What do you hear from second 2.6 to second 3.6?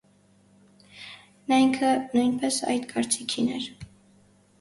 այդ կարծիքին